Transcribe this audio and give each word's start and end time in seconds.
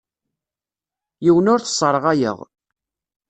Yiwen 1.23 1.51
ur 1.53 1.59
t-sserɣayeɣ. 1.61 2.37